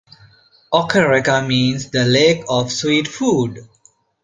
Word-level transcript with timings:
Okareka 0.73 1.45
means 1.47 1.91
"the 1.91 2.05
lake 2.05 2.43
of 2.49 2.71
sweet 2.71 3.07
food". 3.07 3.69